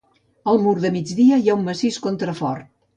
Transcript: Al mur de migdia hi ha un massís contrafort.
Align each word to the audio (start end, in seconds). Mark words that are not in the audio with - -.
Al 0.53 0.57
mur 0.63 0.73
de 0.85 0.91
migdia 0.97 1.39
hi 1.43 1.47
ha 1.55 1.59
un 1.61 1.71
massís 1.71 2.05
contrafort. 2.09 2.77